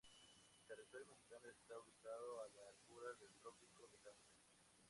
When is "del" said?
3.19-3.35